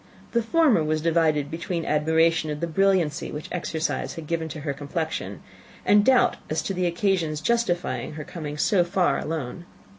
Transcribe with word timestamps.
The 0.31 0.41
former 0.41 0.83
was 0.83 0.99
divided 0.99 1.51
between 1.51 1.85
admiration 1.85 2.49
of 2.49 2.59
the 2.59 2.65
brilliancy 2.65 3.31
which 3.31 3.47
exercise 3.51 4.15
had 4.15 4.25
given 4.25 4.49
to 4.49 4.61
her 4.61 4.73
complexion 4.73 5.43
and 5.85 6.03
doubt 6.03 6.37
as 6.49 6.63
to 6.63 6.73
the 6.73 6.87
occasion's 6.87 7.39
justifying 7.39 8.13
her 8.13 8.23
coming 8.23 8.57
so 8.57 8.83
far 8.83 9.19
alone. 9.19 9.65